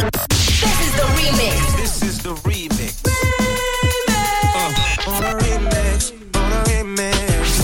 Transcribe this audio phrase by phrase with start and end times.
[0.00, 1.69] This is the remix.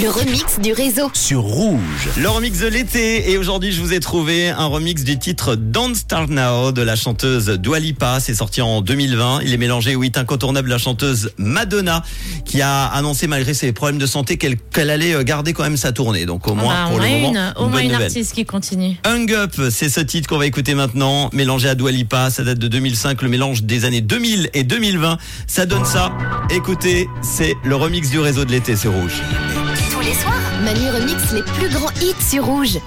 [0.00, 1.10] Le remix du réseau.
[1.14, 2.08] Sur Rouge.
[2.16, 5.94] Le remix de l'été et aujourd'hui je vous ai trouvé un remix du titre Don't
[5.94, 8.18] Start Now de la chanteuse Dua Lipa.
[8.20, 9.40] C'est sorti en 2020.
[9.42, 12.02] Il est mélangé au hit incontournable de la chanteuse Madonna
[12.44, 15.90] qui a annoncé malgré ses problèmes de santé qu'elle allait euh, garder quand même sa
[15.92, 16.24] tournée.
[16.24, 18.06] Donc au moins Ah bah, pour au le moins moment, une, au moins une nouvelle.
[18.06, 18.96] artiste qui continue.
[19.04, 22.58] Hung Up, c'est ce titre qu'on va écouter maintenant, mélangé à Dua Lipa, ça date
[22.58, 26.12] de 2005, le mélange des années 2000 et 2020, ça donne ça.
[26.50, 29.20] Écoutez, c'est le remix du réseau de l'été, c'est rouge.
[30.00, 32.78] Tous Manu remix les plus grands hits sur Rouge.